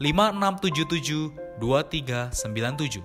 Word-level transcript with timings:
5677 0.00 1.60
2397. 1.60 3.04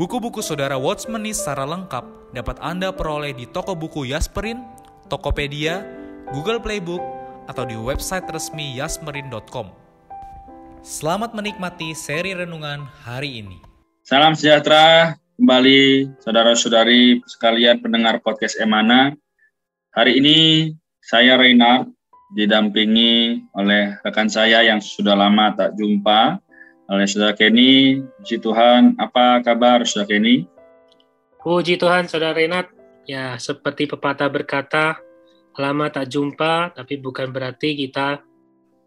Buku-buku 0.00 0.40
saudara 0.40 0.80
Watchmeni 0.80 1.36
secara 1.36 1.68
lengkap 1.68 2.32
dapat 2.32 2.56
Anda 2.64 2.96
peroleh 2.96 3.36
di 3.36 3.44
toko 3.44 3.76
buku 3.76 4.08
Yasmerin, 4.08 4.64
Tokopedia, 5.12 5.84
Google 6.32 6.64
Playbook, 6.64 7.04
atau 7.44 7.68
di 7.68 7.76
website 7.76 8.24
resmi 8.32 8.80
yasmerin.com. 8.80 9.68
Selamat 10.80 11.36
menikmati 11.36 11.92
seri 11.92 12.32
renungan 12.32 12.88
hari 13.04 13.44
ini. 13.44 13.60
Salam 14.00 14.32
sejahtera 14.32 15.12
kembali 15.36 16.08
saudara-saudari 16.24 17.20
sekalian 17.28 17.84
pendengar 17.84 18.24
podcast 18.24 18.56
Emana. 18.56 19.12
Hari 19.92 20.24
ini 20.24 20.72
saya 21.04 21.36
Reynard 21.36 21.95
didampingi 22.32 23.46
oleh 23.54 23.98
rekan 24.02 24.26
saya 24.26 24.62
yang 24.66 24.82
sudah 24.82 25.14
lama 25.14 25.54
tak 25.54 25.78
jumpa, 25.78 26.42
oleh 26.90 27.06
Saudara 27.06 27.34
Kenny. 27.34 28.02
Puji 28.22 28.42
Tuhan, 28.42 28.98
apa 28.98 29.42
kabar 29.42 29.82
Saudara 29.86 30.14
Kenny? 30.14 30.46
Puji 31.42 31.78
Tuhan, 31.78 32.10
Saudara 32.10 32.34
Renat. 32.34 32.70
Ya, 33.06 33.38
seperti 33.38 33.86
pepatah 33.86 34.26
berkata, 34.26 34.98
lama 35.54 35.86
tak 35.86 36.10
jumpa, 36.10 36.74
tapi 36.74 36.98
bukan 36.98 37.30
berarti 37.30 37.78
kita 37.78 38.18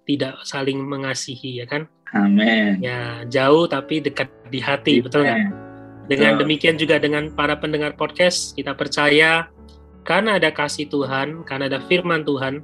tidak 0.04 0.44
saling 0.44 0.84
mengasihi, 0.84 1.64
ya 1.64 1.66
kan? 1.70 1.88
Amin. 2.12 2.84
Ya, 2.84 3.24
jauh 3.30 3.70
tapi 3.70 4.04
dekat 4.04 4.28
di 4.52 4.60
hati, 4.60 5.00
Amen. 5.00 5.04
betul 5.08 5.22
nggak? 5.24 5.42
Dengan 6.10 6.32
betul. 6.36 6.42
demikian 6.44 6.76
juga 6.76 6.98
dengan 6.98 7.32
para 7.32 7.56
pendengar 7.56 7.96
podcast, 7.96 8.58
kita 8.58 8.76
percaya 8.76 9.48
karena 10.04 10.36
ada 10.42 10.52
kasih 10.52 10.90
Tuhan, 10.90 11.46
karena 11.48 11.70
ada 11.70 11.80
firman 11.86 12.26
Tuhan, 12.26 12.60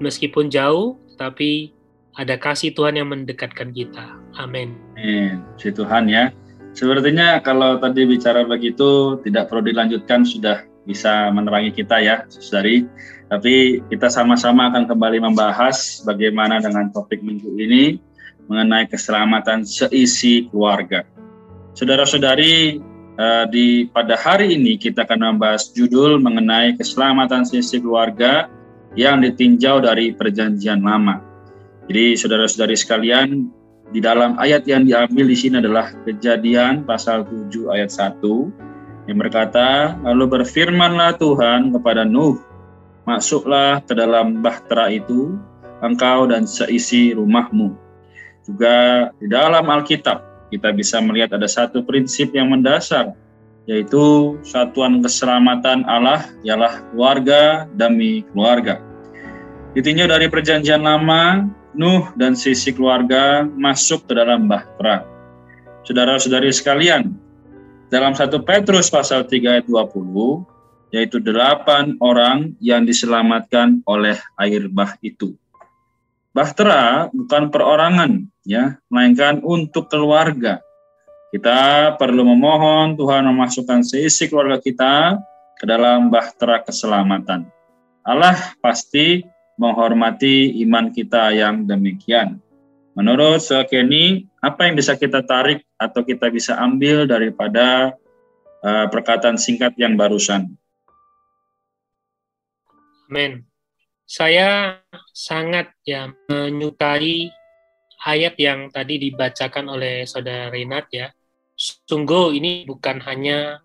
meskipun 0.00 0.52
jauh, 0.52 1.00
tapi 1.16 1.72
ada 2.16 2.40
kasih 2.40 2.72
Tuhan 2.72 2.96
yang 2.96 3.12
mendekatkan 3.12 3.72
kita. 3.76 4.16
Amin. 4.40 4.76
Amin. 4.96 5.44
Si 5.60 5.68
Tuhan 5.68 6.08
ya. 6.08 6.32
Sepertinya 6.76 7.40
kalau 7.40 7.80
tadi 7.80 8.04
bicara 8.04 8.44
begitu 8.44 9.20
tidak 9.24 9.48
perlu 9.48 9.64
dilanjutkan 9.64 10.28
sudah 10.28 10.64
bisa 10.84 11.32
menerangi 11.32 11.72
kita 11.72 12.00
ya, 12.00 12.24
saudari. 12.28 12.84
Tapi 13.26 13.82
kita 13.90 14.06
sama-sama 14.12 14.70
akan 14.70 14.86
kembali 14.86 15.18
membahas 15.18 16.04
bagaimana 16.04 16.62
dengan 16.62 16.92
topik 16.94 17.20
minggu 17.24 17.58
ini 17.58 17.98
mengenai 18.46 18.86
keselamatan 18.86 19.66
seisi 19.66 20.46
keluarga. 20.48 21.02
Saudara-saudari, 21.74 22.78
eh, 23.18 23.44
di 23.50 23.90
pada 23.90 24.14
hari 24.14 24.54
ini 24.54 24.78
kita 24.78 25.04
akan 25.04 25.36
membahas 25.36 25.74
judul 25.74 26.22
mengenai 26.22 26.78
keselamatan 26.78 27.42
seisi 27.42 27.82
keluarga 27.82 28.46
yang 28.96 29.22
ditinjau 29.22 29.84
dari 29.84 30.16
perjanjian 30.16 30.80
lama. 30.80 31.20
Jadi 31.86 32.18
saudara-saudari 32.18 32.74
sekalian, 32.74 33.46
di 33.94 34.02
dalam 34.02 34.34
ayat 34.42 34.66
yang 34.66 34.82
diambil 34.82 35.30
di 35.30 35.36
sini 35.38 35.62
adalah 35.62 35.94
kejadian 36.02 36.82
pasal 36.82 37.22
7 37.22 37.70
ayat 37.70 37.92
1 37.94 39.06
yang 39.06 39.18
berkata, 39.22 39.94
Lalu 40.02 40.42
berfirmanlah 40.42 41.14
Tuhan 41.22 41.70
kepada 41.70 42.02
Nuh, 42.02 42.42
Masuklah 43.06 43.78
ke 43.86 43.94
dalam 43.94 44.42
bahtera 44.42 44.90
itu, 44.90 45.38
engkau 45.78 46.26
dan 46.26 46.42
seisi 46.42 47.14
rumahmu. 47.14 47.70
Juga 48.42 49.10
di 49.22 49.30
dalam 49.30 49.62
Alkitab, 49.62 50.50
kita 50.50 50.74
bisa 50.74 50.98
melihat 50.98 51.38
ada 51.38 51.46
satu 51.46 51.86
prinsip 51.86 52.34
yang 52.34 52.50
mendasar, 52.50 53.14
yaitu 53.70 54.34
satuan 54.42 54.98
keselamatan 55.02 55.86
Allah 55.86 56.26
ialah 56.42 56.82
keluarga 56.90 57.70
demi 57.78 58.26
keluarga. 58.34 58.82
Ditinjau 59.76 60.08
dari 60.08 60.32
perjanjian 60.32 60.80
lama, 60.80 61.52
Nuh 61.76 62.08
dan 62.16 62.32
sisi 62.32 62.72
keluarga 62.72 63.44
masuk 63.44 64.08
ke 64.08 64.16
dalam 64.16 64.48
bahtera. 64.48 65.04
Saudara-saudari 65.84 66.48
sekalian, 66.48 67.12
dalam 67.92 68.16
1 68.16 68.32
Petrus 68.40 68.88
pasal 68.88 69.28
3 69.28 69.60
ayat 69.60 69.68
20, 69.68 70.48
yaitu 70.96 71.20
delapan 71.20 71.92
orang 72.00 72.56
yang 72.56 72.88
diselamatkan 72.88 73.84
oleh 73.84 74.16
air 74.40 74.64
bah 74.72 74.96
itu. 75.04 75.36
Bahtera 76.32 77.12
bukan 77.12 77.52
perorangan, 77.52 78.24
ya, 78.48 78.80
melainkan 78.88 79.44
untuk 79.44 79.92
keluarga. 79.92 80.64
Kita 81.36 81.92
perlu 82.00 82.24
memohon 82.24 82.96
Tuhan 82.96 83.28
memasukkan 83.28 83.84
seisi 83.84 84.24
keluarga 84.32 84.56
kita 84.56 85.20
ke 85.60 85.68
dalam 85.68 86.08
bahtera 86.08 86.64
keselamatan. 86.64 87.44
Allah 88.08 88.56
pasti 88.64 89.35
menghormati 89.56 90.60
iman 90.64 90.92
kita 90.92 91.32
yang 91.32 91.64
demikian. 91.64 92.40
Menurut 92.96 93.44
Kenny, 93.68 94.24
apa 94.40 94.68
yang 94.68 94.74
bisa 94.76 94.96
kita 94.96 95.20
tarik 95.20 95.64
atau 95.76 96.00
kita 96.00 96.32
bisa 96.32 96.56
ambil 96.56 97.04
daripada 97.04 97.92
uh, 98.64 98.86
perkataan 98.88 99.36
singkat 99.36 99.76
yang 99.76 100.00
barusan? 100.00 100.56
Amin. 103.08 103.44
Saya 104.06 104.80
sangat 105.12 105.76
ya 105.84 106.08
menyukai 106.30 107.28
ayat 108.06 108.38
yang 108.38 108.70
tadi 108.70 109.02
dibacakan 109.02 109.66
oleh 109.66 110.06
saudara 110.08 110.48
Renat 110.48 110.86
ya. 110.94 111.10
Sungguh 111.56 112.36
ini 112.38 112.64
bukan 112.64 113.02
hanya 113.04 113.60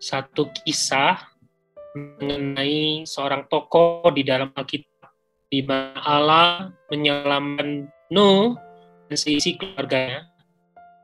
satu 0.00 0.48
kisah 0.62 1.18
mengenai 1.92 3.04
seorang 3.04 3.46
tokoh 3.52 4.08
di 4.14 4.24
dalam 4.24 4.48
Alkitab 4.56 4.91
di 5.52 5.60
mana 5.60 6.00
Allah 6.00 6.72
menyelamatkan 6.88 7.92
Nuh 8.08 8.56
dan 9.12 9.16
seisi 9.20 9.60
keluarganya. 9.60 10.24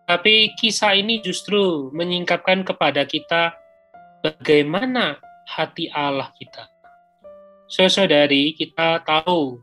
Tapi 0.08 0.56
kisah 0.56 0.96
ini 0.96 1.20
justru 1.20 1.92
menyingkapkan 1.92 2.64
kepada 2.64 3.04
kita 3.04 3.52
bagaimana 4.24 5.20
hati 5.44 5.92
Allah 5.92 6.32
kita. 6.40 6.64
Saudari, 7.68 8.56
kita 8.56 9.04
tahu 9.04 9.60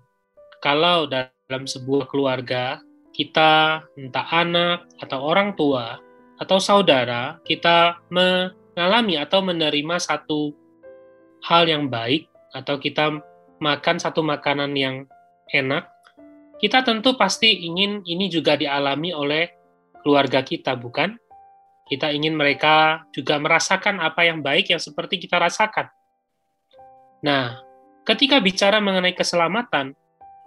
kalau 0.61 1.09
dalam 1.09 1.65
sebuah 1.65 2.05
keluarga 2.05 2.77
kita 3.17 3.81
entah 3.97 4.27
anak 4.29 4.85
atau 5.01 5.25
orang 5.25 5.57
tua 5.57 5.97
atau 6.37 6.61
saudara 6.61 7.41
kita 7.41 7.97
mengalami 8.13 9.17
atau 9.17 9.41
menerima 9.41 9.97
satu 9.97 10.53
hal 11.41 11.65
yang 11.65 11.89
baik 11.89 12.29
atau 12.53 12.77
kita 12.77 13.17
makan 13.59 14.01
satu 14.01 14.21
makanan 14.21 14.75
yang 14.75 15.07
enak, 15.53 15.87
kita 16.59 16.81
tentu 16.83 17.19
pasti 17.19 17.67
ingin 17.67 18.01
ini 18.07 18.31
juga 18.31 18.55
dialami 18.55 19.11
oleh 19.11 19.51
keluarga 20.01 20.41
kita, 20.45 20.77
bukan? 20.79 21.17
Kita 21.85 22.09
ingin 22.09 22.33
mereka 22.33 23.05
juga 23.13 23.37
merasakan 23.37 24.01
apa 24.01 24.25
yang 24.25 24.41
baik 24.41 24.73
yang 24.73 24.81
seperti 24.81 25.21
kita 25.21 25.37
rasakan. 25.37 25.85
Nah, 27.21 27.61
ketika 28.07 28.41
bicara 28.41 28.81
mengenai 28.81 29.13
keselamatan, 29.13 29.93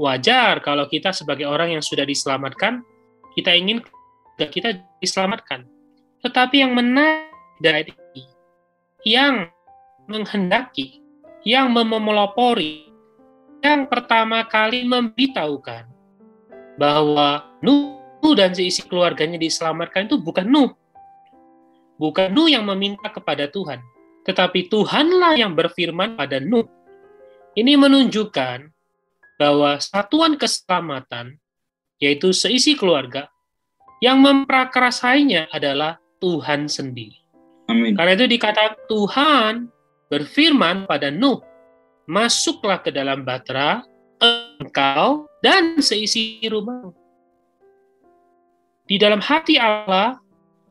wajar 0.02 0.58
kalau 0.62 0.87
kita 0.90 1.14
sebagai 1.14 1.46
orang 1.46 1.78
yang 1.78 1.84
sudah 1.84 2.02
diselamatkan, 2.02 2.82
kita 3.38 3.54
ingin 3.54 3.78
kita 4.38 4.82
diselamatkan. 4.99 5.66
Tetapi 6.22 6.62
yang 6.62 6.75
menarik 6.75 7.31
dari 7.62 7.94
yang 9.06 9.46
menghendaki, 10.11 11.02
yang 11.46 11.70
memelopori, 11.70 12.88
yang 13.62 13.90
pertama 13.90 14.46
kali 14.46 14.87
memberitahukan 14.87 15.84
bahwa 16.78 17.44
Nuh 17.58 18.34
dan 18.38 18.55
seisi 18.55 18.87
keluarganya 18.87 19.37
diselamatkan 19.38 20.06
itu 20.06 20.19
bukan 20.19 20.46
Nuh. 20.46 20.70
Bukan 21.99 22.31
Nuh 22.31 22.46
yang 22.46 22.62
meminta 22.62 23.10
kepada 23.10 23.50
Tuhan, 23.50 23.82
tetapi 24.22 24.70
Tuhanlah 24.70 25.34
yang 25.34 25.58
berfirman 25.58 26.14
pada 26.14 26.38
Nuh. 26.38 26.66
Ini 27.58 27.75
menunjukkan 27.75 28.70
bahwa 29.38 29.82
satuan 29.82 30.38
keselamatan, 30.38 31.43
yaitu 31.99 32.31
seisi 32.31 32.78
keluarga, 32.78 33.26
yang 33.99 34.22
memprakarasainya 34.22 35.50
adalah 35.50 35.99
Tuhan 36.22 36.70
sendiri. 36.70 37.19
Amin. 37.66 37.99
Karena 37.99 38.14
itu 38.14 38.26
dikatakan 38.31 38.78
Tuhan 38.87 39.52
berfirman 40.06 40.87
pada 40.87 41.11
Nuh, 41.11 41.43
masuklah 42.08 42.81
ke 42.81 42.88
dalam 42.88 43.22
batra, 43.22 43.84
engkau 44.58 45.28
dan 45.44 45.76
seisi 45.78 46.40
rumah. 46.49 46.90
Di 48.88 48.96
dalam 48.96 49.20
hati 49.20 49.60
Allah, 49.60 50.16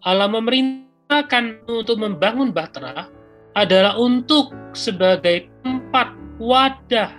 Allah 0.01 0.25
memerintahkan 0.25 1.69
untuk 1.69 2.01
membangun 2.01 2.49
Batra 2.49 3.05
adalah 3.53 3.93
untuk 4.01 4.49
sebagai 4.73 5.45
tempat 5.61 6.17
wadah 6.41 7.13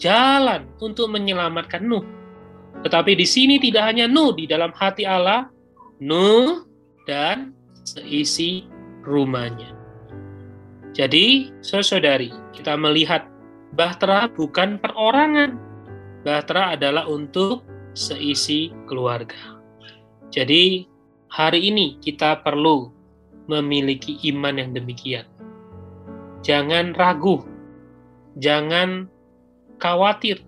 jalan 0.00 0.64
untuk 0.80 1.12
menyelamatkan 1.12 1.84
Nuh. 1.84 2.04
Tetapi 2.80 3.12
di 3.12 3.28
sini 3.28 3.60
tidak 3.60 3.92
hanya 3.92 4.08
Nuh 4.08 4.32
di 4.32 4.48
dalam 4.48 4.72
hati 4.72 5.04
Allah, 5.04 5.52
Nuh 6.00 6.64
dan 7.04 7.52
seisi 7.84 8.64
rumahnya. 9.04 9.85
Jadi, 10.96 11.52
saudari, 11.60 12.32
kita 12.56 12.72
melihat 12.80 13.28
Bahtera 13.76 14.32
bukan 14.32 14.80
perorangan. 14.80 15.60
Bahtera 16.24 16.72
adalah 16.72 17.04
untuk 17.04 17.68
seisi 17.92 18.72
keluarga. 18.88 19.60
Jadi, 20.32 20.88
hari 21.28 21.68
ini 21.68 22.00
kita 22.00 22.40
perlu 22.40 22.88
memiliki 23.44 24.16
iman 24.32 24.56
yang 24.56 24.72
demikian. 24.72 25.28
Jangan 26.40 26.96
ragu, 26.96 27.44
jangan 28.40 29.12
khawatir, 29.76 30.40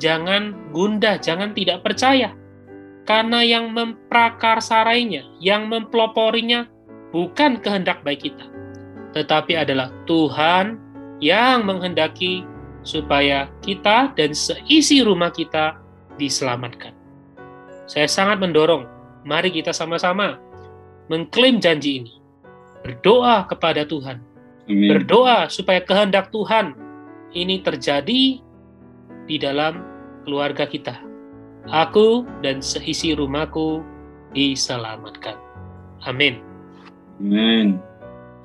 jangan 0.00 0.56
gundah, 0.72 1.20
jangan 1.20 1.52
tidak 1.52 1.84
percaya. 1.84 2.32
Karena 3.04 3.44
yang 3.44 3.76
memprakarsarainya, 3.76 5.36
yang 5.38 5.68
mempeloporinya 5.68 6.64
bukan 7.12 7.60
kehendak 7.60 8.00
baik 8.02 8.24
kita, 8.32 8.48
tetapi 9.16 9.56
adalah 9.56 9.88
Tuhan 10.04 10.76
yang 11.24 11.64
menghendaki 11.64 12.44
supaya 12.84 13.48
kita 13.64 14.12
dan 14.12 14.36
seisi 14.36 15.00
rumah 15.00 15.32
kita 15.32 15.80
diselamatkan. 16.20 16.92
Saya 17.88 18.04
sangat 18.12 18.44
mendorong 18.44 18.84
mari 19.24 19.48
kita 19.48 19.72
sama-sama 19.72 20.36
mengklaim 21.08 21.56
janji 21.64 22.04
ini. 22.04 22.14
Berdoa 22.84 23.48
kepada 23.48 23.88
Tuhan. 23.88 24.20
Amin. 24.68 24.90
Berdoa 24.92 25.48
supaya 25.48 25.80
kehendak 25.80 26.28
Tuhan 26.28 26.76
ini 27.32 27.64
terjadi 27.64 28.38
di 29.26 29.36
dalam 29.40 29.80
keluarga 30.28 30.68
kita. 30.68 31.00
Aku 31.66 32.28
dan 32.44 32.62
seisi 32.62 33.16
rumahku 33.16 33.82
diselamatkan. 34.36 35.34
Amin. 36.06 36.38
Amin. 37.18 37.82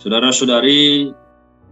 Saudara-saudari 0.02 1.14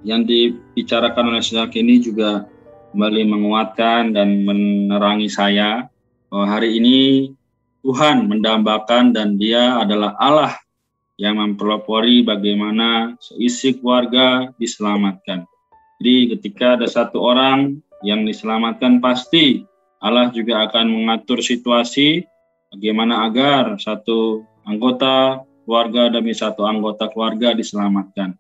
yang 0.05 0.21
dibicarakan 0.21 1.33
oleh 1.33 1.41
saudara 1.41 1.73
ini 1.73 1.97
juga 1.97 2.45
kembali 2.93 3.25
menguatkan 3.25 4.13
dan 4.13 4.45
menerangi 4.45 5.25
saya 5.33 5.89
bahwa 6.29 6.45
hari 6.45 6.77
ini 6.77 7.33
Tuhan 7.81 8.29
mendambakan 8.29 9.17
dan 9.17 9.41
dia 9.41 9.81
adalah 9.81 10.13
Allah 10.21 10.53
yang 11.17 11.41
mempelopori 11.41 12.21
bagaimana 12.21 13.17
seisi 13.17 13.73
keluarga 13.81 14.53
diselamatkan. 14.61 15.49
Jadi 15.97 16.37
ketika 16.37 16.77
ada 16.77 16.85
satu 16.85 17.25
orang 17.25 17.81
yang 18.05 18.29
diselamatkan 18.29 19.01
pasti 19.01 19.65
Allah 20.05 20.29
juga 20.29 20.69
akan 20.69 20.85
mengatur 20.85 21.41
situasi 21.41 22.29
bagaimana 22.69 23.25
agar 23.25 23.73
satu 23.81 24.45
anggota 24.69 25.48
keluarga 25.69 26.09
demi 26.09 26.33
satu 26.33 26.65
anggota 26.65 27.05
keluarga 27.13 27.53
diselamatkan. 27.53 28.33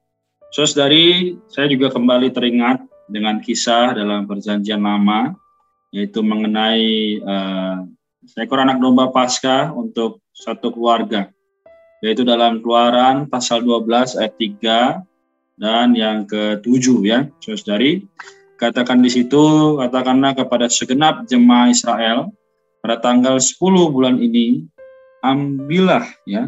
Sos 0.49 0.73
dari 0.73 1.37
saya 1.45 1.69
juga 1.69 1.93
kembali 1.93 2.33
teringat 2.33 2.81
dengan 3.05 3.37
kisah 3.37 3.93
dalam 3.93 4.25
perjanjian 4.25 4.81
lama 4.81 5.37
yaitu 5.93 6.25
mengenai 6.25 7.21
uh, 7.21 7.85
seekor 8.25 8.65
anak 8.65 8.81
domba 8.81 9.13
pasca 9.13 9.69
untuk 9.69 10.25
satu 10.33 10.73
keluarga. 10.73 11.29
Yaitu 12.01 12.25
dalam 12.25 12.65
keluaran 12.65 13.29
pasal 13.29 13.61
12 13.61 14.17
ayat 14.17 14.33
3 14.33 15.61
dan 15.61 15.93
yang 15.93 16.23
ke-7 16.25 16.85
ya, 17.03 17.29
saudari. 17.43 18.07
Katakan 18.55 19.03
di 19.03 19.11
situ, 19.11 19.75
katakanlah 19.79 20.35
kepada 20.35 20.65
segenap 20.71 21.27
jemaah 21.27 21.71
Israel 21.71 22.31
pada 22.79 22.99
tanggal 22.99 23.35
10 23.39 23.55
bulan 23.91 24.19
ini, 24.19 24.63
ambillah 25.19 26.07
ya, 26.23 26.47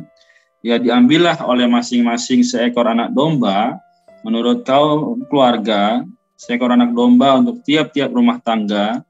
ya 0.62 0.82
diambillah 0.82 1.42
oleh 1.46 1.66
masing-masing 1.70 2.46
seekor 2.46 2.90
anak 2.90 3.14
domba 3.14 3.78
menurut 4.22 4.62
kau 4.66 5.18
keluarga, 5.30 6.06
seekor 6.38 6.74
anak 6.74 6.94
domba 6.94 7.42
untuk 7.42 7.66
tiap-tiap 7.66 8.14
rumah 8.14 8.38
tangga, 8.42 9.02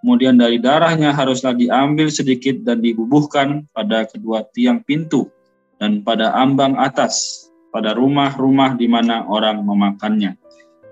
Kemudian 0.00 0.40
dari 0.40 0.56
darahnya 0.56 1.12
haruslah 1.12 1.52
diambil 1.52 2.08
sedikit 2.08 2.64
dan 2.64 2.80
dibubuhkan 2.80 3.68
pada 3.76 4.08
kedua 4.08 4.48
tiang 4.56 4.80
pintu 4.80 5.28
dan 5.76 6.00
pada 6.00 6.32
ambang 6.40 6.72
atas, 6.80 7.44
pada 7.68 7.92
rumah-rumah 7.92 8.80
di 8.80 8.88
mana 8.88 9.28
orang 9.28 9.60
memakannya. 9.60 10.40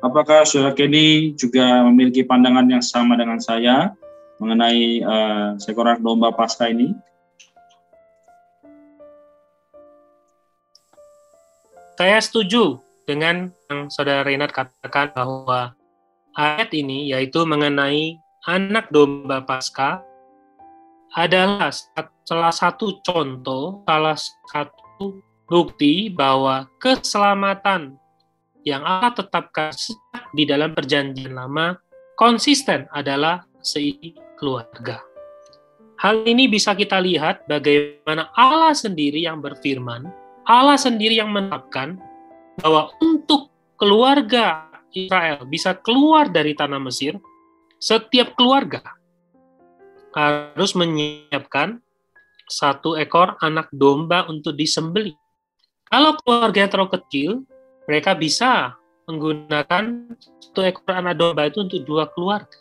Apakah 0.05 0.45
saudara 0.45 0.77
Kenny 0.77 1.33
juga 1.41 1.89
memiliki 1.89 2.21
pandangan 2.21 2.69
yang 2.69 2.85
sama 2.85 3.17
dengan 3.17 3.41
saya 3.41 3.97
mengenai 4.39 5.01
uh, 5.01 5.49
seekor 5.57 5.97
domba 6.05 6.29
pasca 6.29 6.69
ini? 6.69 6.93
Saya 11.99 12.23
setuju 12.23 12.79
dengan 13.11 13.51
yang 13.67 13.91
saudara 13.91 14.23
Renat 14.23 14.55
katakan 14.55 15.11
bahwa 15.19 15.75
ayat 16.39 16.71
ini 16.71 17.11
yaitu 17.11 17.43
mengenai 17.43 18.15
anak 18.47 18.87
domba 18.95 19.43
Paskah 19.43 19.99
adalah 21.19 21.75
salah 22.23 22.55
satu 22.55 23.03
contoh, 23.03 23.83
salah 23.83 24.15
satu 24.15 25.19
bukti 25.51 26.07
bahwa 26.07 26.71
keselamatan 26.79 27.99
yang 28.63 28.87
Allah 28.87 29.19
tetapkan 29.19 29.75
di 30.39 30.47
dalam 30.47 30.79
perjanjian 30.79 31.35
lama 31.35 31.83
konsisten 32.15 32.87
adalah 32.95 33.43
seisi 33.59 34.15
keluarga. 34.39 35.03
Hal 35.99 36.23
ini 36.31 36.47
bisa 36.47 36.79
kita 36.79 37.03
lihat 37.03 37.43
bagaimana 37.51 38.31
Allah 38.39 38.71
sendiri 38.71 39.19
yang 39.19 39.43
berfirman, 39.43 40.28
Allah 40.49 40.81
sendiri 40.81 41.21
yang 41.21 41.29
menetapkan 41.29 42.01
bahwa 42.65 42.89
untuk 43.05 43.53
keluarga 43.77 44.65
Israel 44.97 45.45
bisa 45.45 45.77
keluar 45.77 46.33
dari 46.33 46.57
tanah 46.57 46.81
Mesir, 46.81 47.21
setiap 47.77 48.33
keluarga 48.33 48.81
harus 50.17 50.73
menyiapkan 50.73 51.79
satu 52.49 52.97
ekor 52.97 53.37
anak 53.45 53.69
domba 53.77 54.25
untuk 54.27 54.57
disembeli. 54.57 55.13
Kalau 55.93 56.17
keluarga 56.25 56.65
terlalu 56.65 56.97
kecil, 56.97 57.31
mereka 57.85 58.17
bisa 58.17 58.73
menggunakan 59.05 60.17
satu 60.41 60.65
ekor 60.65 60.97
anak 60.97 61.21
domba 61.21 61.53
itu 61.53 61.61
untuk 61.61 61.85
dua 61.85 62.09
keluarga. 62.17 62.61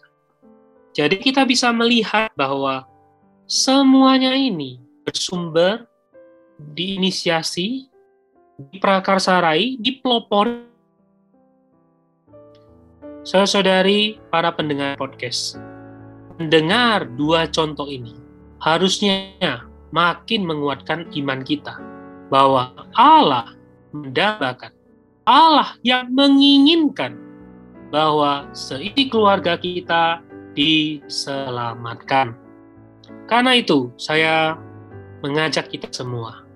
Jadi 0.91 1.23
kita 1.23 1.47
bisa 1.47 1.71
melihat 1.71 2.31
bahwa 2.35 2.83
semuanya 3.47 4.35
ini 4.35 4.83
bersumber 5.07 5.87
diinisiasi, 6.57 7.89
diprakarsarai, 8.73 9.77
dipelopori 9.81 10.67
Saudari 13.27 14.15
para 14.31 14.55
pendengar 14.55 14.95
podcast, 14.95 15.59
mendengar 16.39 17.03
dua 17.19 17.43
contoh 17.51 17.83
ini 17.91 18.15
harusnya 18.63 19.35
makin 19.91 20.47
menguatkan 20.47 21.11
iman 21.11 21.43
kita 21.43 21.75
bahwa 22.31 22.71
Allah 22.95 23.51
mendambakan, 23.91 24.71
Allah 25.27 25.75
yang 25.83 26.07
menginginkan 26.07 27.19
bahwa 27.91 28.47
seisi 28.55 29.11
keluarga 29.11 29.59
kita 29.59 30.23
diselamatkan. 30.55 32.31
Karena 33.27 33.59
itu, 33.59 33.91
saya 33.99 34.55
mengajak 35.19 35.67
kita 35.67 35.91
semua, 35.91 36.46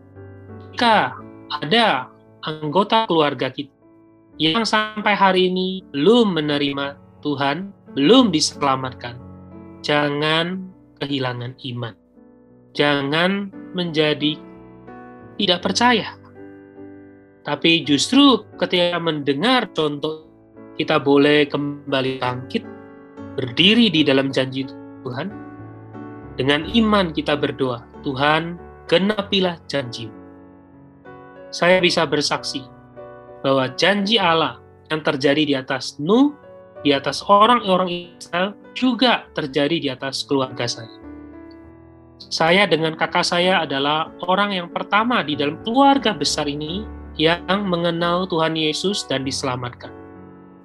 jika 0.71 1.19
ada 1.61 2.07
anggota 2.47 3.05
keluarga 3.05 3.51
kita 3.51 3.75
yang 4.39 4.63
sampai 4.63 5.13
hari 5.13 5.51
ini 5.51 5.83
belum 5.91 6.33
menerima 6.39 6.97
Tuhan, 7.21 7.75
belum 7.93 8.31
diselamatkan, 8.31 9.19
jangan 9.83 10.65
kehilangan 10.97 11.53
iman. 11.75 11.93
jangan 12.71 13.51
menjadi 13.75 14.39
tidak 15.35 15.59
percaya. 15.59 16.15
Tapi 17.43 17.83
justru 17.83 18.47
ketika 18.55 18.95
mendengar 18.95 19.67
contoh 19.75 20.29
kita 20.79 21.01
boleh 21.01 21.49
kembali 21.51 22.21
bangkit, 22.21 22.63
berdiri 23.35 23.91
di 23.91 24.07
dalam 24.07 24.31
janji 24.31 24.63
Tuhan, 25.03 25.27
dengan 26.39 26.63
iman 26.63 27.11
kita 27.11 27.35
berdoa, 27.35 27.83
Tuhan 28.05 28.55
genapilah 28.87 29.59
janji. 29.67 30.20
Saya 31.51 31.84
bisa 31.84 32.08
bersaksi 32.08 32.63
bahwa 33.43 33.67
janji 33.75 34.15
Allah 34.15 34.63
yang 34.88 35.03
terjadi 35.03 35.43
di 35.43 35.55
atas 35.60 36.00
Nuh, 36.00 36.31
di 36.79 36.96
atas 36.96 37.20
orang-orang 37.27 38.15
Israel, 38.15 38.55
juga 38.72 39.27
terjadi 39.36 39.75
di 39.84 39.89
atas 39.91 40.24
keluarga 40.24 40.63
saya. 40.63 40.88
Saya 42.31 42.63
dengan 42.72 42.96
kakak 42.96 43.27
saya 43.27 43.67
adalah 43.67 44.15
orang 44.24 44.55
yang 44.55 44.72
pertama 44.72 45.20
di 45.27 45.36
dalam 45.36 45.60
keluarga 45.67 46.15
besar 46.15 46.48
ini 46.48 46.88
yang 47.20 47.67
mengenal 47.67 48.24
Tuhan 48.31 48.55
Yesus 48.55 49.03
dan 49.12 49.27
diselamatkan. 49.27 49.91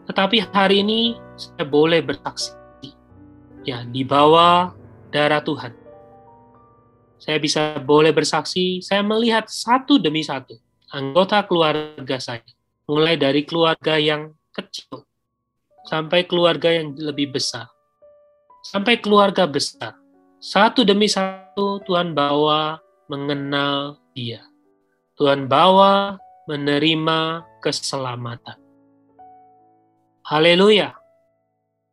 Tetapi 0.07 0.55
hari 0.55 0.87
ini 0.87 1.19
saya 1.35 1.66
boleh 1.66 1.99
bersaksi, 1.99 2.55
ya 3.66 3.83
di 3.90 4.07
bawah 4.07 4.71
darah 5.11 5.43
Tuhan. 5.43 5.75
Saya 7.19 7.43
bisa 7.43 7.83
boleh 7.83 8.14
bersaksi, 8.14 8.78
saya 8.78 9.02
melihat 9.02 9.50
satu 9.50 9.99
demi 9.99 10.23
satu 10.23 10.65
anggota 10.90 11.43
keluarga 11.47 12.16
saya, 12.23 12.47
mulai 12.87 13.19
dari 13.19 13.43
keluarga 13.43 13.99
yang 13.99 14.35
kecil 14.55 15.02
sampai 15.87 16.26
keluarga 16.26 16.71
yang 16.71 16.95
lebih 16.99 17.35
besar, 17.35 17.71
sampai 18.66 18.99
keluarga 18.99 19.47
besar. 19.47 19.95
Satu 20.37 20.85
demi 20.87 21.09
satu 21.11 21.81
Tuhan 21.83 22.12
bawa 22.12 22.78
mengenal 23.11 23.99
Dia. 24.14 24.45
Tuhan 25.16 25.49
bawa 25.49 26.21
menerima 26.45 27.43
keselamatan. 27.64 28.61
Haleluya. 30.28 30.93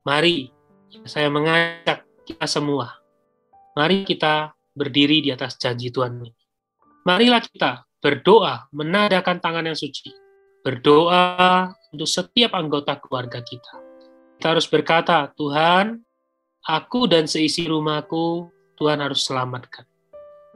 Mari 0.03 0.51
saya 1.07 1.31
mengajak 1.31 2.03
kita 2.27 2.45
semua. 2.45 2.99
Mari 3.73 4.03
kita 4.03 4.51
berdiri 4.75 5.23
di 5.23 5.29
atas 5.31 5.55
janji 5.55 5.89
Tuhan 5.89 6.19
ini. 6.19 6.33
Marilah 7.07 7.41
kita 7.41 7.87
berdoa, 8.03 8.67
menadakan 8.75 9.39
tangan 9.39 9.71
yang 9.71 9.79
suci. 9.79 10.11
Berdoa 10.59 11.71
untuk 11.95 12.07
setiap 12.07 12.51
anggota 12.51 12.99
keluarga 12.99 13.39
kita. 13.39 13.79
Kita 14.35 14.51
harus 14.51 14.67
berkata, 14.67 15.31
Tuhan, 15.39 16.03
aku 16.67 17.07
dan 17.07 17.31
seisi 17.31 17.63
rumahku, 17.63 18.51
Tuhan 18.75 18.99
harus 18.99 19.23
selamatkan. 19.23 19.87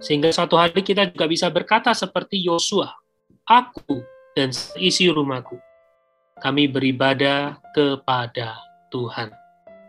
Sehingga 0.04 0.30
suatu 0.36 0.60
hari 0.60 0.84
kita 0.84 1.08
juga 1.08 1.26
bisa 1.26 1.48
berkata 1.48 1.96
seperti 1.96 2.44
Yosua, 2.44 2.92
aku 3.48 4.04
dan 4.36 4.52
seisi 4.52 5.08
rumahku, 5.08 5.56
kami 6.44 6.68
beribadah 6.68 7.58
kepada 7.72 8.60
Tuhan. 8.92 9.32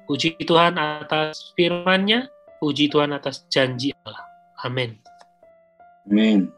Puji 0.09 0.41
Tuhan 0.41 0.81
atas 0.81 1.53
firman-Nya, 1.59 2.31
puji 2.63 2.89
Tuhan 2.89 3.13
atas 3.13 3.45
janji 3.53 3.93
Allah. 4.07 4.23
Amin. 4.65 4.97
Amin. 6.09 6.58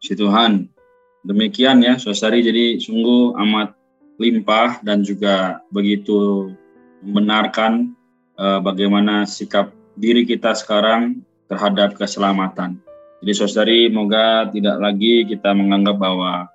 Si 0.00 0.16
Tuhan. 0.16 0.66
Demikian 1.20 1.84
ya, 1.84 2.00
saudari. 2.00 2.40
Jadi 2.40 2.80
sungguh 2.80 3.36
amat 3.36 3.76
limpah 4.16 4.80
dan 4.80 5.04
juga 5.04 5.60
begitu 5.68 6.52
membenarkan 7.04 7.92
uh, 8.40 8.60
bagaimana 8.64 9.28
sikap 9.28 9.72
diri 10.00 10.24
kita 10.24 10.56
sekarang 10.56 11.20
terhadap 11.52 11.96
keselamatan. 11.96 12.80
Jadi 13.20 13.32
saudari, 13.36 13.80
moga 13.92 14.48
tidak 14.48 14.80
lagi 14.80 15.28
kita 15.28 15.52
menganggap 15.52 16.00
bahwa 16.00 16.48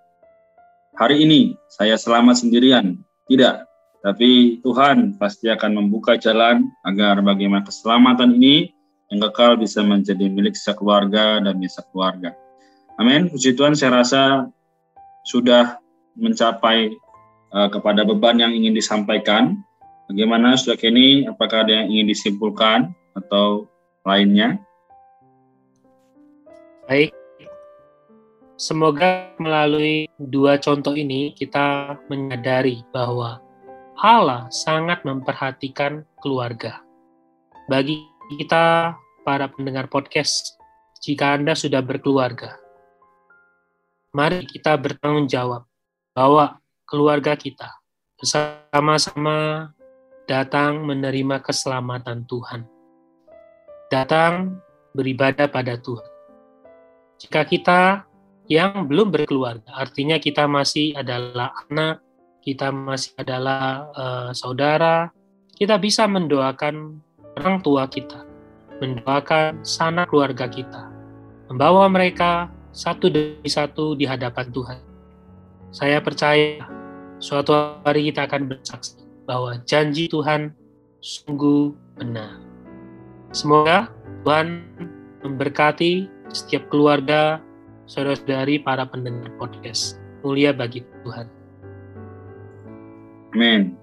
hari 0.98 1.22
ini 1.22 1.54
saya 1.70 1.94
selamat 1.94 2.42
sendirian. 2.42 2.98
Tidak, 3.30 3.56
tapi 4.06 4.62
Tuhan 4.62 5.18
pasti 5.18 5.50
akan 5.50 5.82
membuka 5.82 6.18
jalan 6.18 6.70
agar 6.86 7.22
bagaimana 7.25 7.66
keselamatan 7.66 8.38
ini 8.38 8.70
yang 9.10 9.22
kekal 9.30 9.58
bisa 9.58 9.82
menjadi 9.82 10.30
milik 10.30 10.54
sekeluarga 10.58 11.42
dan 11.42 11.58
bisa 11.58 11.82
keluarga. 11.90 12.34
Amin. 12.96 13.28
Puji 13.28 13.60
Tuhan, 13.60 13.75
saya 13.75 14.00
rasa 14.00 14.48
sudah 15.28 15.80
mencapai 16.16 16.96
uh, 17.52 17.68
kepada 17.68 18.08
beban 18.08 18.40
yang 18.40 18.56
ingin 18.56 18.72
disampaikan. 18.72 19.60
Bagaimana 20.08 20.56
sudah 20.56 20.78
kini? 20.80 21.25
Apakah 21.28 21.66
ada 21.66 21.82
yang 21.84 21.92
ingin 21.92 22.08
disimpulkan 22.14 22.94
atau 23.18 23.68
lainnya? 24.06 24.62
Baik. 26.86 27.12
Semoga 28.56 29.36
melalui 29.36 30.08
dua 30.16 30.56
contoh 30.56 30.96
ini 30.96 31.36
kita 31.36 32.00
menyadari 32.08 32.88
bahwa 32.96 33.44
Allah 34.00 34.48
sangat 34.48 35.04
memperhatikan 35.04 36.08
keluarga. 36.24 36.80
Bagi 37.68 38.08
kita 38.40 38.96
para 39.28 39.52
pendengar 39.52 39.92
podcast, 39.92 40.56
jika 41.04 41.36
Anda 41.36 41.58
sudah 41.58 41.84
berkeluarga, 41.84 42.56
mari 44.16 44.48
kita 44.48 44.80
bertanggung 44.80 45.28
jawab 45.28 45.68
bahwa 46.16 46.64
keluarga 46.88 47.36
kita 47.36 47.68
bersama-sama 48.16 49.70
datang 50.24 50.88
menerima 50.88 51.44
keselamatan 51.44 52.24
Tuhan. 52.24 52.64
Datang 53.92 54.56
beribadah 54.96 55.52
pada 55.52 55.76
Tuhan. 55.76 56.08
Jika 57.20 57.44
kita 57.44 57.82
yang 58.48 58.88
belum 58.88 59.12
berkeluarga, 59.12 59.76
artinya 59.76 60.16
kita 60.16 60.48
masih 60.48 60.96
adalah 60.96 61.52
anak, 61.68 62.00
kita 62.40 62.72
masih 62.72 63.12
adalah 63.20 63.92
uh, 63.92 64.30
saudara, 64.32 65.12
kita 65.60 65.76
bisa 65.76 66.08
mendoakan 66.08 67.04
orang 67.36 67.60
tua 67.60 67.84
kita, 67.92 68.24
mendoakan 68.80 69.60
sanak 69.68 70.08
keluarga 70.08 70.48
kita, 70.48 70.88
membawa 71.52 71.92
mereka 71.92 72.55
satu 72.75 73.08
demi 73.08 73.48
satu 73.48 73.96
di 73.96 74.03
hadapan 74.03 74.51
Tuhan. 74.51 74.79
Saya 75.72 76.03
percaya 76.03 76.67
suatu 77.24 77.79
hari 77.88 78.12
kita 78.12 78.27
akan 78.27 78.51
bersaksi 78.51 79.00
bahwa 79.24 79.55
janji 79.63 80.12
Tuhan 80.12 80.51
sungguh 81.00 81.72
benar. 81.96 82.44
Semoga 83.32 83.88
Tuhan 84.27 84.67
memberkati 85.24 86.12
setiap 86.36 86.67
keluarga, 86.67 87.39
saudara-saudari, 87.88 88.60
para 88.60 88.84
pendengar 88.84 89.32
podcast. 89.39 89.96
Mulia 90.20 90.51
bagi 90.51 90.84
Tuhan. 91.08 91.32
Amin. 93.32 93.79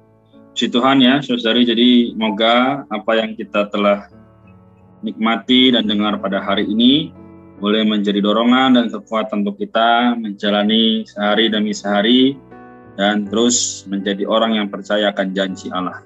Si 0.52 0.68
Tuhan 0.68 1.00
ya, 1.00 1.25
saudari. 1.25 1.64
Jadi, 1.64 2.12
moga 2.12 2.84
apa 2.92 3.12
yang 3.16 3.32
kita 3.32 3.72
telah 3.72 4.12
nikmati 5.00 5.72
dan 5.72 5.88
dengar 5.88 6.20
pada 6.20 6.44
hari 6.44 6.68
ini 6.68 7.22
boleh 7.62 7.87
menjadi 7.87 8.19
dorongan 8.19 8.75
dan 8.75 8.90
kekuatan 8.90 9.47
untuk 9.47 9.62
kita 9.62 10.19
menjalani 10.19 11.07
sehari 11.07 11.47
demi 11.47 11.71
sehari 11.71 12.35
dan 12.99 13.23
terus 13.31 13.87
menjadi 13.87 14.26
orang 14.26 14.59
yang 14.59 14.66
percaya 14.66 15.14
akan 15.14 15.31
janji 15.31 15.71
Allah. 15.71 16.02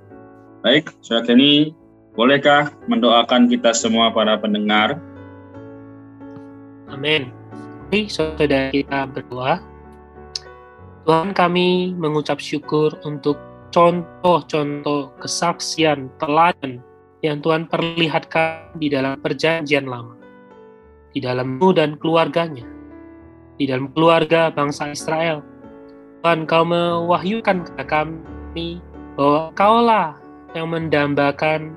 Baik, 0.60 0.92
saudara 1.00 1.32
ini 1.32 1.72
bolehkah 2.12 2.76
mendoakan 2.92 3.48
kita 3.48 3.72
semua 3.72 4.12
para 4.12 4.36
pendengar? 4.36 5.00
Amin. 6.92 7.32
Mari 7.88 8.12
saudara 8.12 8.68
kita 8.68 9.08
berdoa. 9.08 9.56
Tuhan 11.08 11.32
kami 11.32 11.96
mengucap 11.96 12.36
syukur 12.36 13.00
untuk 13.08 13.40
contoh-contoh 13.72 15.16
kesaksian 15.25 16.12
teladan 16.20 16.84
yang 17.25 17.40
Tuhan 17.40 17.64
perlihatkan 17.64 18.76
di 18.76 18.92
dalam 18.92 19.16
perjanjian 19.25 19.88
lama 19.88 20.15
di 21.16 21.25
dalammu 21.25 21.73
dan 21.73 21.96
keluarganya, 21.96 22.68
di 23.56 23.64
dalam 23.64 23.88
keluarga 23.96 24.52
bangsa 24.52 24.92
Israel. 24.92 25.40
Tuhan, 26.20 26.44
kau 26.44 26.68
mewahyukan 26.68 27.64
kepada 27.64 28.04
kami 28.04 28.85
bahwa 29.16 29.49
kaulah 29.56 30.20
yang 30.52 30.68
mendambakan 30.68 31.73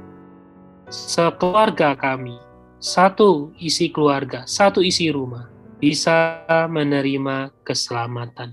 sekeluarga 0.91 1.96
kami, 1.96 2.36
satu 2.84 3.55
isi 3.63 3.88
keluarga, 3.96 4.43
satu 4.43 4.84
isi 4.84 5.08
rumah, 5.08 5.48
bisa 5.79 6.43
menerima 6.67 7.55
keselamatan. 7.63 8.51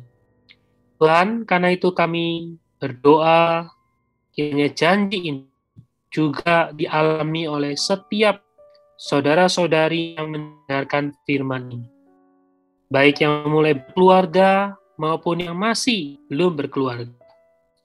Tuhan, 1.02 1.42
karena 1.50 1.74
itu 1.74 1.90
kami 1.90 2.54
berdoa 2.78 3.74
kiranya 4.30 4.70
janji 4.70 5.34
ini 5.34 5.50
juga 6.14 6.70
dialami 6.70 7.50
oleh 7.50 7.74
setiap 7.74 8.45
saudara-saudari 8.96 10.16
yang 10.16 10.32
mendengarkan 10.32 11.12
firman 11.28 11.68
ini. 11.68 11.88
Baik 12.88 13.20
yang 13.20 13.44
mulai 13.48 13.76
berkeluarga 13.76 14.72
maupun 14.96 15.44
yang 15.44 15.56
masih 15.56 16.16
belum 16.32 16.56
berkeluarga. 16.56 17.12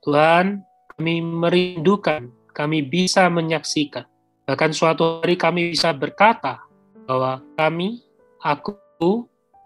Tuhan, 0.01 0.63
kami 0.95 1.15
merindukan, 1.21 2.31
kami 2.55 2.81
bisa 2.81 3.27
menyaksikan, 3.27 4.07
bahkan 4.47 4.71
suatu 4.71 5.21
hari 5.21 5.35
kami 5.35 5.75
bisa 5.75 5.91
berkata 5.91 6.63
bahwa 7.05 7.43
kami, 7.59 8.01
aku, 8.39 8.79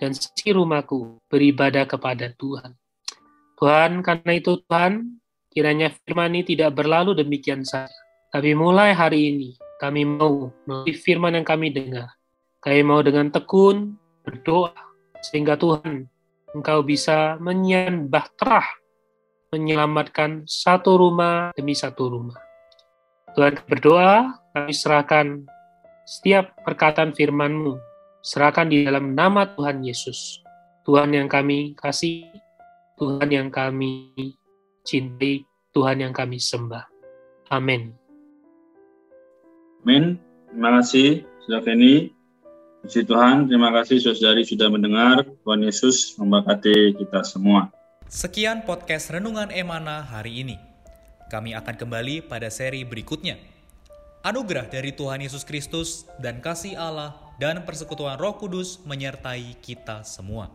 dan 0.02 0.12
si 0.12 0.50
rumahku 0.52 1.20
beribadah 1.30 1.86
kepada 1.88 2.34
Tuhan. 2.36 2.76
Tuhan, 3.56 4.04
karena 4.04 4.32
itu 4.36 4.60
Tuhan, 4.68 5.20
kiranya 5.52 5.92
firman 6.04 6.36
ini 6.36 6.44
tidak 6.44 6.76
berlalu 6.76 7.16
demikian 7.16 7.64
saja. 7.64 7.92
Tapi 8.32 8.52
mulai 8.52 8.92
hari 8.92 9.32
ini, 9.32 9.56
kami 9.80 10.08
mau 10.08 10.52
melalui 10.64 10.96
firman 10.96 11.36
yang 11.36 11.48
kami 11.48 11.72
dengar. 11.72 12.16
Kami 12.64 12.82
mau 12.82 13.04
dengan 13.04 13.30
tekun 13.30 14.00
berdoa, 14.26 14.74
sehingga 15.22 15.60
Tuhan, 15.60 16.10
Engkau 16.56 16.82
bisa 16.82 17.36
menyian 17.38 18.08
bahtera, 18.08 18.64
menyelamatkan 19.52 20.48
satu 20.48 20.96
rumah 20.96 21.52
demi 21.54 21.76
satu 21.76 22.08
rumah. 22.08 22.40
Tuhan 23.36 23.60
berdoa, 23.68 24.40
kami 24.56 24.72
serahkan 24.72 25.28
setiap 26.08 26.56
perkataan 26.64 27.12
firman-Mu, 27.12 27.76
serahkan 28.24 28.72
di 28.72 28.88
dalam 28.88 29.12
nama 29.12 29.44
Tuhan 29.52 29.84
Yesus. 29.84 30.40
Tuhan 30.88 31.12
yang 31.12 31.28
kami 31.28 31.76
kasih, 31.76 32.30
Tuhan 32.96 33.28
yang 33.28 33.50
kami 33.52 34.16
cintai, 34.88 35.44
Tuhan 35.76 36.00
yang 36.00 36.14
kami 36.16 36.40
sembah. 36.40 36.88
Amin. 37.52 38.05
Amin. 39.86 40.18
Terima 40.50 40.82
kasih, 40.82 41.30
Sudah 41.46 41.62
Feni. 41.62 42.10
Puji 42.82 43.06
Tuhan, 43.06 43.46
terima 43.46 43.70
kasih 43.70 44.02
saudari 44.02 44.42
sudah 44.42 44.66
mendengar. 44.74 45.22
Tuhan 45.46 45.62
Yesus 45.62 46.18
memberkati 46.18 46.98
kita 46.98 47.22
semua. 47.22 47.70
Sekian 48.10 48.66
podcast 48.66 49.14
Renungan 49.14 49.54
Emana 49.54 50.02
hari 50.02 50.42
ini. 50.42 50.58
Kami 51.30 51.54
akan 51.54 51.78
kembali 51.78 52.26
pada 52.26 52.50
seri 52.50 52.82
berikutnya. 52.82 53.38
Anugerah 54.26 54.74
dari 54.74 54.90
Tuhan 54.90 55.22
Yesus 55.22 55.46
Kristus 55.46 56.10
dan 56.18 56.42
kasih 56.42 56.82
Allah 56.82 57.14
dan 57.38 57.62
persekutuan 57.62 58.18
Roh 58.18 58.42
Kudus 58.42 58.82
menyertai 58.90 59.54
kita 59.62 60.02
semua. 60.02 60.50